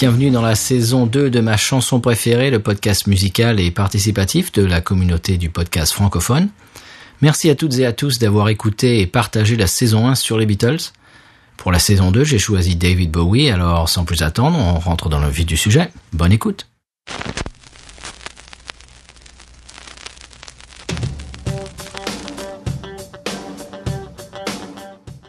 [0.00, 4.64] bienvenue dans la saison 2 de ma chanson préférée, le podcast musical et participatif de
[4.64, 6.48] la communauté du podcast francophone.
[7.20, 10.46] Merci à toutes et à tous d'avoir écouté et partagé la saison 1 sur les
[10.46, 10.92] Beatles.
[11.58, 15.20] Pour la saison 2, j'ai choisi David Bowie, alors sans plus attendre, on rentre dans
[15.20, 15.90] le vif du sujet.
[16.14, 16.66] Bonne écoute.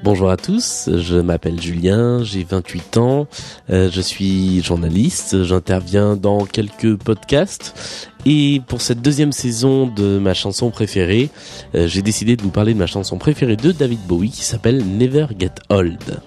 [0.03, 3.27] Bonjour à tous, je m'appelle Julien, j'ai 28 ans,
[3.69, 10.33] euh, je suis journaliste, j'interviens dans quelques podcasts et pour cette deuxième saison de ma
[10.33, 11.29] chanson préférée,
[11.75, 14.83] euh, j'ai décidé de vous parler de ma chanson préférée de David Bowie qui s'appelle
[14.97, 16.19] Never Get Old.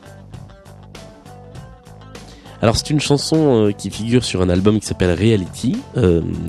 [2.64, 5.76] Alors c'est une chanson euh, qui figure sur un album qui s'appelle Reality,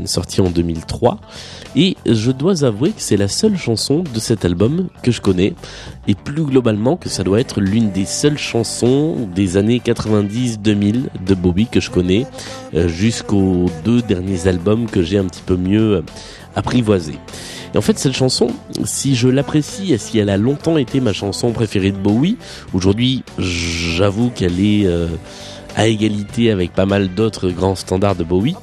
[0.06, 1.20] sorti en 2003,
[1.76, 5.54] et je dois avouer que c'est la seule chanson de cet album que je connais.
[6.08, 11.36] Et plus globalement que ça doit être l'une des seules chansons des années 90-2000 de
[11.36, 12.26] Bobby que je connais.
[12.76, 16.02] Euh, jusqu'aux deux derniers albums que j'ai un petit peu mieux euh,
[16.56, 17.20] apprivoisés.
[17.74, 18.48] Et en fait, cette chanson,
[18.86, 22.38] si je l'apprécie et si elle a longtemps été ma chanson préférée de Bowie,
[22.74, 25.08] aujourd'hui, j'avoue qu'elle est euh,
[25.76, 28.56] à égalité avec pas mal d'autres grands standards de Bowie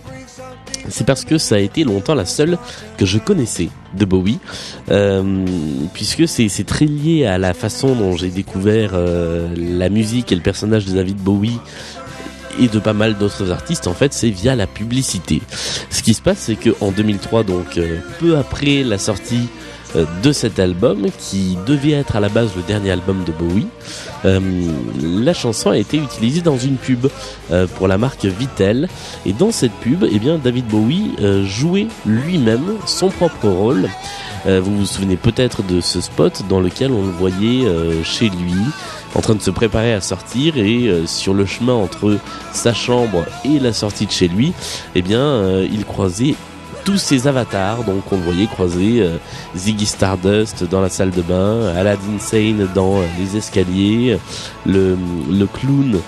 [0.89, 2.59] c'est parce que ça a été longtemps la seule
[2.97, 4.39] que je connaissais de Bowie,
[4.91, 5.45] euh,
[5.95, 10.41] puisque c'est très lié à la façon dont j'ai découvert euh, la musique et le
[10.41, 11.59] personnage de David Bowie
[12.61, 15.41] et de pas mal d'autres artistes en fait c'est via la publicité.
[15.91, 19.49] Ce qui se passe c'est que en 2003 donc euh, peu après la sortie
[19.95, 23.67] de cet album qui devait être à la base le dernier album de Bowie.
[24.25, 24.41] Euh,
[25.01, 27.09] la chanson a été utilisée dans une pub
[27.51, 28.89] euh, pour la marque Vittel
[29.27, 31.13] et dans cette pub, eh bien David Bowie
[31.45, 33.89] jouait lui-même son propre rôle.
[34.47, 37.67] vous vous souvenez peut-être de ce spot dans lequel on le voyait
[38.05, 38.55] chez lui
[39.15, 42.19] en train de se préparer à sortir et sur le chemin entre
[42.53, 44.53] sa chambre et la sortie de chez lui,
[44.95, 46.35] eh bien, il croisait
[46.85, 47.85] tous ces avatars.
[47.85, 49.17] Donc on voyait croiser euh,
[49.57, 54.19] Ziggy Stardust dans la salle de bain, Aladdin Sane dans euh, les escaliers,
[54.67, 54.97] le,
[55.31, 55.99] le clown.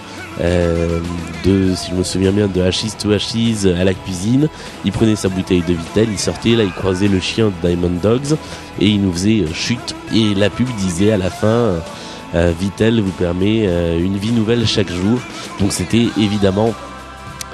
[0.40, 0.98] Euh,
[1.44, 4.48] de, si je me souviens bien, de Hachis to Hachis à la cuisine.
[4.84, 7.92] Il prenait sa bouteille de Vitel, il sortait, là il croisait le chien de Diamond
[8.02, 8.36] Dogs
[8.80, 9.94] et il nous faisait chute.
[10.12, 11.74] Et la pub disait à la fin,
[12.58, 13.64] Vitel vous permet
[13.96, 15.20] une vie nouvelle chaque jour.
[15.60, 16.74] Donc c'était évidemment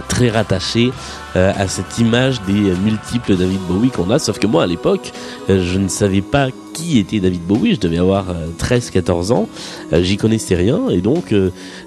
[0.09, 0.93] très rattaché
[1.37, 4.19] euh, à cette image des multiples David Bowie qu'on a.
[4.19, 5.13] Sauf que moi, à l'époque,
[5.49, 7.75] euh, je ne savais pas qui était David Bowie?
[7.75, 8.27] Je devais avoir
[8.59, 9.49] 13-14 euh, ans.
[9.93, 10.89] J'y connaissais rien.
[10.91, 11.35] Et donc,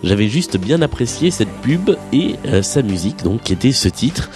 [0.03, 4.29] j'avais juste bien apprécié cette pub et sa musique, donc, qui était ce titre,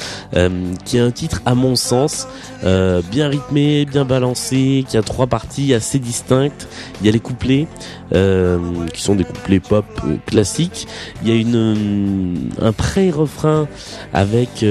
[0.85, 2.27] qui est un titre, à mon sens,
[2.63, 6.67] bien rythmé, bien balancé, qui a trois parties assez distinctes.
[7.01, 7.67] Il y a les couplets,
[8.11, 9.85] qui sont des couplets pop
[10.25, 10.87] classiques.
[11.21, 13.67] Il y a une, un pré-refrain
[14.13, 14.63] avec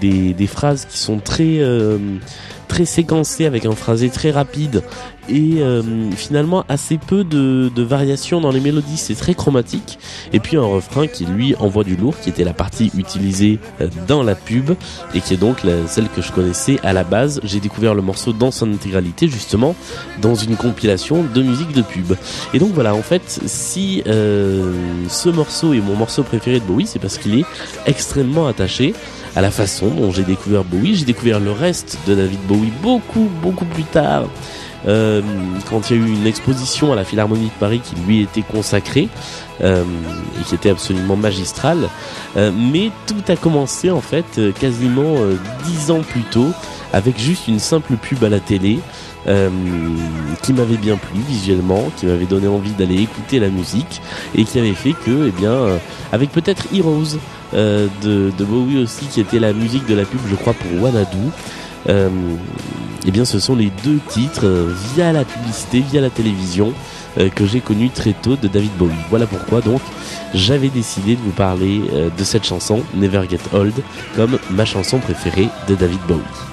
[0.00, 1.98] des, phrases qui sont très euh,
[2.72, 4.82] très séquencées avec un phrasé très rapide
[5.28, 9.98] et euh, finalement assez peu de, variations dans les mélodies, c'est très chromatique.
[10.32, 13.88] Et puis un refrain qui lui envoie du lourd, qui était la partie utilisée euh,
[14.06, 14.72] dans la pub
[15.14, 17.40] et qui est donc celle que je connaissais à la base.
[17.44, 19.74] J'ai découvert le morceau dans son intégralité justement
[20.20, 22.14] dans une compilation de musique de pub.
[22.54, 24.72] Et donc voilà, en fait, si euh,
[25.08, 27.44] ce morceau est mon morceau préféré de Bowie, c'est parce qu'il est
[27.86, 28.94] extrêmement attaché
[29.34, 30.94] à la façon dont j'ai découvert Bowie.
[30.94, 34.24] J'ai découvert le reste de David Bowie beaucoup, beaucoup plus tard.
[34.86, 35.22] Euh,
[35.68, 38.42] quand il y a eu une exposition à la Philharmonie de Paris qui lui était
[38.42, 39.08] consacrée
[39.62, 39.84] euh,
[40.40, 41.88] et qui était absolument magistrale.
[42.36, 45.16] Euh, mais tout a commencé en fait quasiment
[45.64, 46.50] dix ans plus tôt
[46.92, 48.80] avec juste une simple pub à la télé.
[50.42, 54.02] Qui m'avait bien plu visuellement, qui m'avait donné envie d'aller écouter la musique
[54.34, 55.78] et qui avait fait que, eh bien,
[56.10, 57.20] avec peut-être Heroes
[57.52, 57.88] de,
[58.36, 61.30] de, Bowie aussi, qui était la musique de la pub, je crois, pour Wanadu,
[61.88, 62.08] euh,
[63.06, 66.72] eh bien ce sont les deux titres euh, via la publicité, via la télévision
[67.18, 68.92] euh, que j'ai connu très tôt de David Bowie.
[69.10, 69.80] Voilà pourquoi donc
[70.34, 71.82] j'avais décidé de vous parler
[72.16, 73.74] de cette chanson Never Get Old
[74.16, 76.51] comme ma chanson préférée de David Bowie.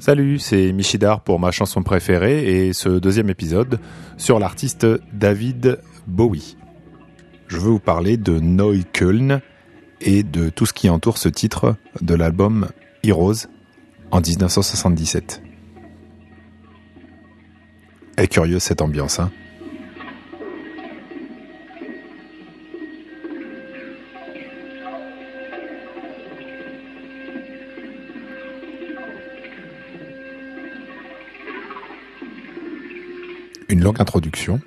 [0.00, 3.78] Salut, c'est Michidar pour ma chanson préférée et ce deuxième épisode
[4.16, 6.56] sur l'artiste David Bowie.
[7.48, 9.42] Je veux vous parler de Neukölln
[10.00, 12.68] et de tout ce qui entoure ce titre de l'album
[13.04, 13.46] Heroes
[14.10, 15.42] en 1977.
[18.16, 19.30] Elle est curieuse cette ambiance, hein?
[33.80, 34.60] Une longue introduction,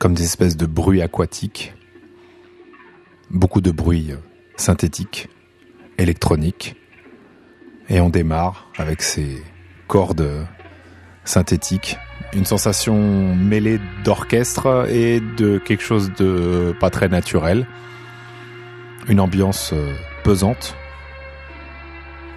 [0.00, 1.72] comme des espèces de bruits aquatiques,
[3.30, 4.10] beaucoup de bruits
[4.56, 5.28] synthétiques,
[5.96, 6.74] électroniques,
[7.88, 9.40] et on démarre avec ces
[9.86, 10.48] cordes
[11.22, 11.96] synthétiques,
[12.32, 17.68] une sensation mêlée d'orchestre et de quelque chose de pas très naturel,
[19.06, 20.76] une ambiance euh, pesante,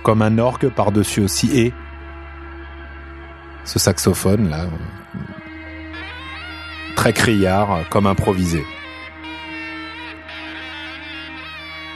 [0.04, 1.74] comme un orgue par-dessus aussi, et
[3.66, 4.68] ce saxophone là,
[6.98, 8.66] très criard, comme improvisé.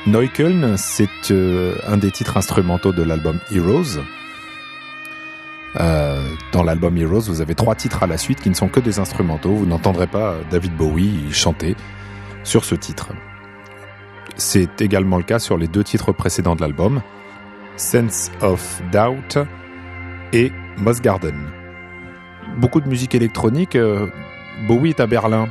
[0.06, 4.00] Neukölln, c'est euh, un des titres instrumentaux de l'album Heroes.
[5.80, 6.22] Euh,
[6.52, 9.00] dans l'album Heroes, vous avez trois titres à la suite qui ne sont que des
[9.00, 9.54] instrumentaux.
[9.56, 11.76] Vous n'entendrez pas David Bowie chanter
[12.44, 13.10] sur ce titre.
[14.36, 17.02] C'est également le cas sur les deux titres précédents de l'album,
[17.76, 19.40] Sense of Doubt
[20.32, 21.36] et Moss Garden.
[22.58, 23.76] Beaucoup de musique électronique.
[23.76, 24.08] Euh,
[24.68, 25.50] Bowie est à Berlin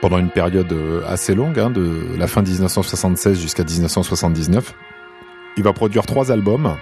[0.00, 4.74] pendant une période euh, assez longue, hein, de la fin 1976 jusqu'à 1979.
[5.56, 6.76] Il va produire trois albums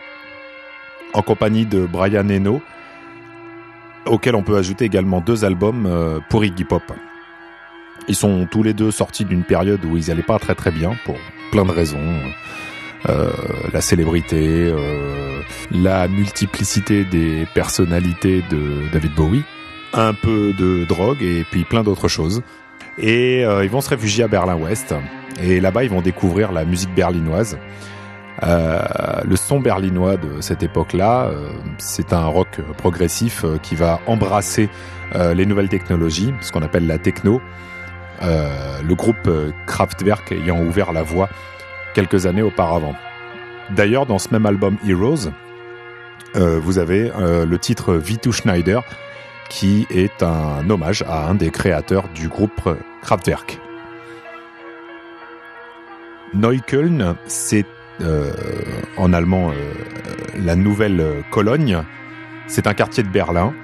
[1.12, 2.60] en compagnie de Brian Eno,
[4.06, 6.82] auxquels on peut ajouter également deux albums euh, pour Iggy Pop.
[8.08, 10.94] Ils sont tous les deux sortis d'une période où ils n'allaient pas très très bien
[11.04, 11.16] pour
[11.50, 12.20] plein de raisons.
[13.08, 13.30] Euh,
[13.72, 14.74] la célébrité,
[15.70, 19.44] la multiplicité des personnalités de David Bowie,
[19.94, 22.42] un peu de drogue et puis plein d'autres choses
[22.98, 24.94] et euh, ils vont se réfugier à Berlin-Ouest.
[25.42, 27.58] Et là-bas, ils vont découvrir la musique berlinoise.
[28.42, 28.82] Euh,
[29.24, 31.48] le son berlinois de cette époque-là, euh,
[31.78, 34.68] c'est un rock progressif qui va embrasser
[35.36, 37.40] les nouvelles technologies, ce qu'on appelle la techno.
[38.20, 39.30] le groupe
[39.66, 41.28] Kraftwerk ayant ouvert la voie
[41.94, 42.96] quelques années auparavant.
[43.70, 45.30] D'ailleurs, dans ce même album Heroes,
[46.34, 48.82] vous avez le titre V2 Schneider,
[49.48, 53.60] qui est un hommage à un des créateurs du groupe Kraftwerk.
[56.34, 57.66] Neukölln, c'est
[58.00, 58.32] euh,
[58.96, 59.54] en allemand euh,
[60.36, 61.82] la nouvelle Cologne.
[62.48, 63.54] C'est un quartier de Berlin.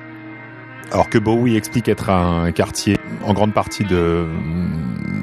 [0.92, 3.84] Alors que Bowie explique être un quartier en grande partie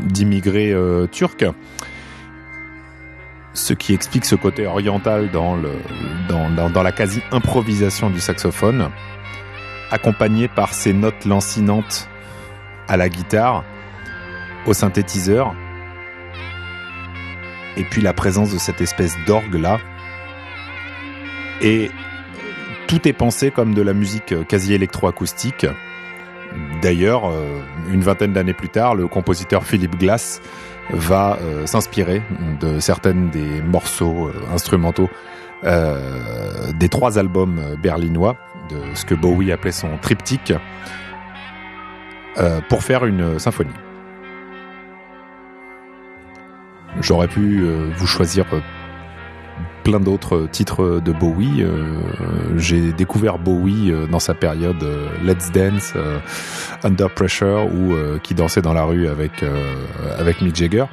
[0.07, 1.45] d'immigrés euh, turcs,
[3.53, 5.57] ce qui explique ce côté oriental dans
[6.83, 8.89] la quasi-improvisation du saxophone
[9.92, 12.10] accompagné par ces notes lancinantes
[12.88, 13.63] à la guitare,
[14.66, 15.54] au synthétiseur,
[17.78, 19.80] et puis la présence de cette espèce d'orgue là.
[21.62, 21.92] Et
[22.88, 25.68] tout est pensé comme de la musique quasi électroacoustique.
[26.82, 30.41] D'ailleurs, euh, une vingtaine d'années plus tard, le compositeur Philip Glass
[30.89, 32.22] va euh, s'inspirer
[32.62, 35.10] de certaines des morceaux euh, instrumentaux
[36.75, 38.38] des trois albums berlinois
[38.69, 40.53] de ce que Bowie appelait son triptyque
[42.38, 43.74] euh, pour faire une symphonie.
[47.01, 48.62] J'aurais pu euh, vous choisir euh,
[49.88, 51.65] plein d'autres titres de Bowie.
[52.58, 54.84] J'ai découvert Bowie dans sa période
[55.24, 55.94] Let's Dance,
[56.84, 59.46] Under Pressure ou qui dansait dans la rue avec
[60.20, 60.86] avec Mick Jagger.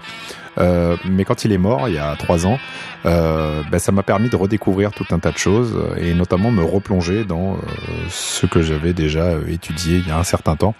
[0.58, 2.58] Euh, mais quand il est mort, il y a trois ans,
[3.06, 6.62] euh, ben, ça m'a permis de redécouvrir tout un tas de choses et notamment me
[6.62, 7.56] replonger dans euh,
[8.08, 10.74] ce que j'avais déjà étudié il y a un certain temps.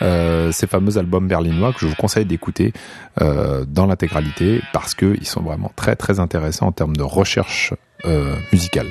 [0.00, 2.72] ces fameux albums berlinois que je vous conseille d'écouter
[3.18, 7.49] dans l'intégralité parce qu'ils sont vraiment très très intéressants en termes de recherche
[8.52, 8.88] musicale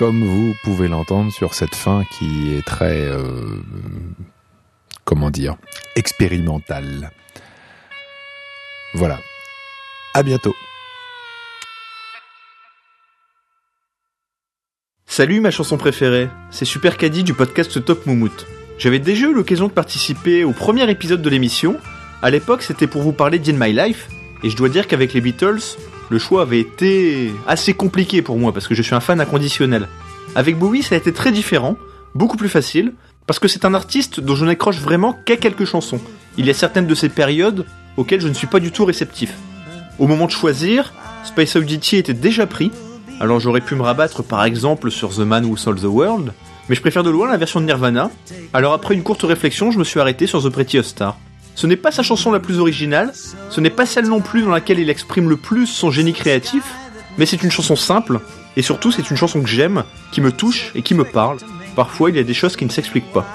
[0.00, 3.60] comme vous pouvez l'entendre sur cette fin qui est très, euh,
[5.04, 5.56] comment dire,
[5.94, 7.10] expérimentale.
[8.94, 9.18] Voilà.
[10.14, 10.54] À bientôt.
[15.04, 18.46] Salut ma chanson préférée, c'est Super Caddy du podcast Top Moumout.
[18.78, 21.76] J'avais déjà eu l'occasion de participer au premier épisode de l'émission.
[22.22, 24.08] À l'époque, c'était pour vous parler d'In My Life,
[24.42, 25.60] et je dois dire qu'avec les Beatles,
[26.10, 29.88] le choix avait été assez compliqué pour moi parce que je suis un fan inconditionnel.
[30.34, 31.76] Avec Bowie, ça a été très différent,
[32.14, 32.92] beaucoup plus facile,
[33.26, 36.00] parce que c'est un artiste dont je n'accroche vraiment qu'à quelques chansons.
[36.36, 37.64] Il y a certaines de ces périodes
[37.96, 39.34] auquel je ne suis pas du tout réceptif.
[39.98, 40.92] Au moment de choisir,
[41.24, 42.72] Space Oddity était déjà pris,
[43.20, 46.32] alors j'aurais pu me rabattre par exemple sur The Man Who Sold the World,
[46.68, 48.10] mais je préfère de loin la version de Nirvana,
[48.52, 51.16] alors après une courte réflexion, je me suis arrêté sur The Pretty Star.
[51.60, 53.12] Ce n'est pas sa chanson la plus originale,
[53.50, 56.64] ce n'est pas celle non plus dans laquelle il exprime le plus son génie créatif,
[57.18, 58.20] mais c'est une chanson simple,
[58.56, 61.36] et surtout c'est une chanson que j'aime, qui me touche et qui me parle,
[61.76, 63.26] Parfois, il y a des choses qui ne s'expliquent pas.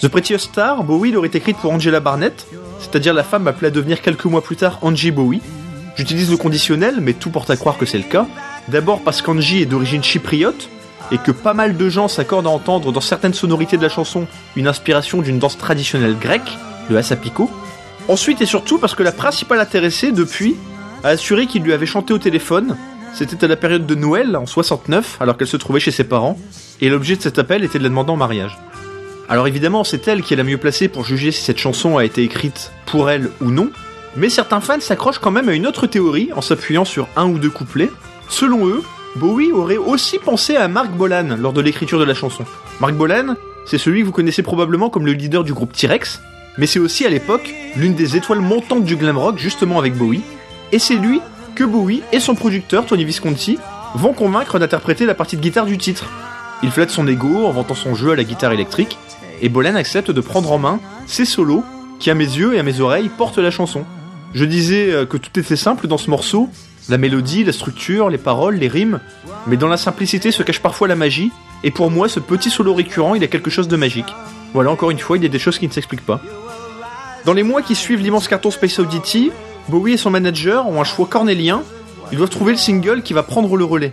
[0.00, 2.46] The Prettiest Star, Bowie l'aurait écrite pour Angela Barnett,
[2.78, 5.42] c'est-à-dire la femme appelée à devenir quelques mois plus tard Angie Bowie.
[5.96, 8.28] J'utilise le conditionnel, mais tout porte à croire que c'est le cas.
[8.68, 10.68] D'abord parce qu'Angie est d'origine chypriote,
[11.10, 14.28] et que pas mal de gens s'accordent à entendre dans certaines sonorités de la chanson
[14.54, 16.56] une inspiration d'une danse traditionnelle grecque,
[16.88, 17.50] le Asapiko.
[18.08, 20.56] Ensuite et surtout parce que la principale intéressée, depuis,
[21.04, 22.76] a assuré qu'il lui avait chanté au téléphone.
[23.14, 26.38] C'était à la période de Noël, en 69, alors qu'elle se trouvait chez ses parents,
[26.80, 28.58] et l'objet de cet appel était de la demander en mariage.
[29.28, 32.04] Alors évidemment, c'est elle qui est la mieux placée pour juger si cette chanson a
[32.04, 33.70] été écrite pour elle ou non,
[34.16, 37.38] mais certains fans s'accrochent quand même à une autre théorie en s'appuyant sur un ou
[37.38, 37.90] deux couplets.
[38.30, 38.82] Selon eux,
[39.16, 42.44] Bowie aurait aussi pensé à Mark Bolan lors de l'écriture de la chanson.
[42.80, 43.34] Mark Bolan,
[43.66, 46.22] c'est celui que vous connaissez probablement comme le leader du groupe T-Rex,
[46.58, 50.22] mais c'est aussi à l'époque l'une des étoiles montantes du glam rock justement avec Bowie,
[50.72, 51.20] et c'est lui
[51.54, 53.58] que Bowie et son producteur Tony Visconti
[53.94, 56.10] vont convaincre d'interpréter la partie de guitare du titre.
[56.62, 58.98] Il flatte son ego en vantant son jeu à la guitare électrique,
[59.40, 61.64] et Bolan accepte de prendre en main ses solos
[62.00, 63.84] qui à mes yeux et à mes oreilles portent la chanson.
[64.34, 66.48] Je disais euh, que tout était simple dans ce morceau,
[66.88, 69.00] la mélodie, la structure, les paroles, les rimes,
[69.46, 71.30] mais dans la simplicité se cache parfois la magie,
[71.64, 74.12] et pour moi ce petit solo récurrent il a quelque chose de magique.
[74.54, 76.20] Voilà encore une fois il y a des choses qui ne s'expliquent pas.
[77.28, 79.30] Dans les mois qui suivent l'immense carton Space Oddity,
[79.68, 81.62] Bowie et son manager ont un choix cornélien,
[82.10, 83.92] ils doivent trouver le single qui va prendre le relais.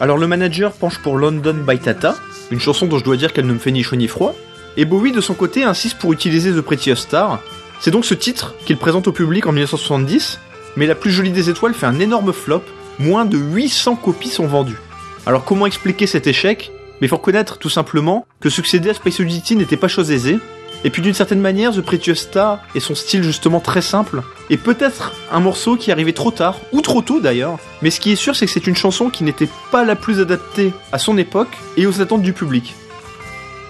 [0.00, 2.14] Alors le manager penche pour London by Tata,
[2.50, 4.34] une chanson dont je dois dire qu'elle ne me fait ni chaud ni froid,
[4.76, 7.40] et Bowie, de son côté, insiste pour utiliser The Prettiest Star.
[7.80, 10.38] C'est donc ce titre qu'il présente au public en 1970,
[10.76, 12.64] mais la plus jolie des étoiles fait un énorme flop,
[12.98, 14.82] moins de 800 copies sont vendues.
[15.24, 16.70] Alors comment expliquer cet échec?
[17.00, 20.38] Mais faut reconnaître tout simplement que succéder à Space Oddity n'était pas chose aisée,
[20.84, 24.58] et puis d'une certaine manière, The Prettiest Star et son style justement très simple, est
[24.58, 28.16] peut-être un morceau qui arrivait trop tard, ou trop tôt d'ailleurs, mais ce qui est
[28.16, 31.56] sûr c'est que c'est une chanson qui n'était pas la plus adaptée à son époque
[31.76, 32.74] et aux attentes du public.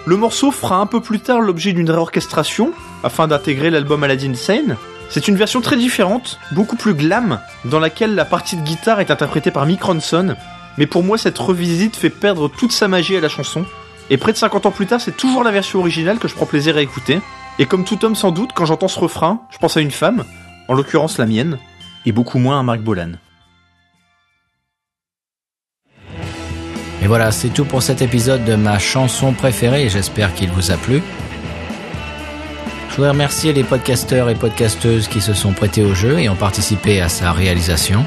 [0.05, 4.77] Le morceau fera un peu plus tard l'objet d'une réorchestration, afin d'intégrer l'album Aladdin Sane.
[5.09, 9.09] C'est une version très différente, beaucoup plus glam, dans laquelle la partie de guitare est
[9.09, 10.35] interprétée par Mick Ronson,
[10.77, 13.65] mais pour moi cette revisite fait perdre toute sa magie à la chanson,
[14.09, 16.45] et près de 50 ans plus tard c'est toujours la version originale que je prends
[16.45, 17.19] plaisir à écouter,
[17.59, 20.23] et comme tout homme sans doute, quand j'entends ce refrain, je pense à une femme,
[20.67, 21.57] en l'occurrence la mienne,
[22.05, 23.13] et beaucoup moins à Mark Bolan.
[27.01, 30.75] Et voilà, c'est tout pour cet épisode de ma chanson préférée j'espère qu'il vous a
[30.75, 31.03] plu.
[32.89, 36.35] Je voudrais remercier les podcasteurs et podcasteuses qui se sont prêtés au jeu et ont
[36.35, 38.03] participé à sa réalisation.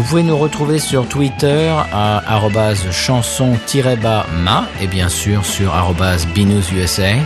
[0.00, 2.38] Vous pouvez nous retrouver sur Twitter à
[2.90, 5.74] chanson-ma et bien sûr sur
[6.34, 7.16] binoususa.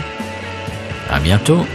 [1.09, 1.65] À bientôt!